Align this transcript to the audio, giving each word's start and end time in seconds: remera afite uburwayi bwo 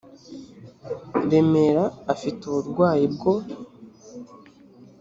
remera 1.29 1.83
afite 2.13 2.41
uburwayi 2.47 3.05
bwo 3.13 3.33